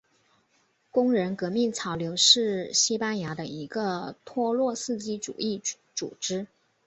[0.89, 5.61] 工人革命潮流是西班牙的一个托洛茨基主义
[5.93, 6.47] 组织。